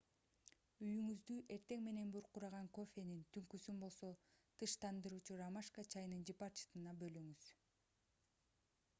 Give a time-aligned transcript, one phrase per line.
[0.85, 4.09] үйүңүздү эртең менен буркураган кофенин түнкүсүн болсо
[4.63, 7.45] тынчтандыруучу ромашка чайынын жыпар жытына бөлөңүз